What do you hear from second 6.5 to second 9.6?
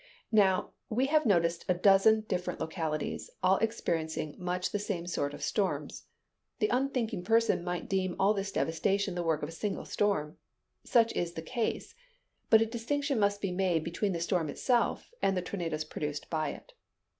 The unthinking person might deem all this devastation the work of a